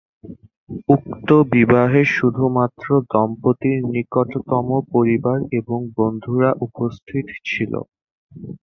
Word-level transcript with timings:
উক্ত 0.89 1.29
বিবাহে 1.53 2.01
শুধুমাত্র 2.15 2.85
দম্পতির 3.11 3.79
নিকটতম 3.93 4.67
পরিবার 4.93 5.37
এবং 5.59 5.79
বন্ধুরা 5.97 6.49
উপস্থিত 6.67 7.25
ছিল। 7.47 7.73